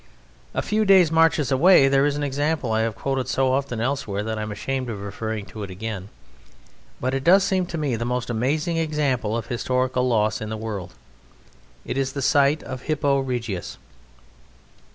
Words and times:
A 0.55 0.63
few 0.63 0.83
days' 0.83 1.11
marches 1.11 1.51
away 1.51 1.87
there 1.87 2.07
is 2.07 2.15
an 2.15 2.23
example 2.23 2.71
I 2.71 2.81
have 2.81 2.95
quoted 2.95 3.27
so 3.27 3.53
often 3.53 3.79
elsewhere 3.79 4.23
that 4.23 4.39
I 4.39 4.41
am 4.41 4.51
ashamed 4.51 4.89
of 4.89 4.99
referring 4.99 5.45
to 5.53 5.61
it 5.61 5.69
again, 5.69 6.09
but 6.99 7.13
it 7.13 7.23
does 7.23 7.43
seem 7.43 7.67
to 7.67 7.77
me 7.77 7.95
the 7.95 8.03
most 8.03 8.27
amazing 8.31 8.77
example 8.77 9.37
of 9.37 9.45
historical 9.45 10.07
loss 10.07 10.41
in 10.41 10.49
the 10.49 10.57
world. 10.57 10.95
It 11.85 11.99
is 11.99 12.13
the 12.13 12.23
site 12.23 12.63
of 12.63 12.81
Hippo 12.89 13.19
Regius. 13.19 13.77